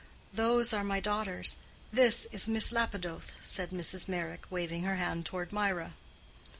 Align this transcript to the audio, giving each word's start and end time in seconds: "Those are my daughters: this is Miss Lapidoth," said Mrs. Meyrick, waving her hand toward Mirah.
"Those 0.33 0.73
are 0.73 0.83
my 0.83 0.99
daughters: 0.99 1.57
this 1.93 2.25
is 2.31 2.49
Miss 2.49 2.71
Lapidoth," 2.71 3.33
said 3.43 3.69
Mrs. 3.69 4.07
Meyrick, 4.07 4.45
waving 4.49 4.81
her 4.81 4.95
hand 4.95 5.27
toward 5.27 5.53
Mirah. 5.53 5.93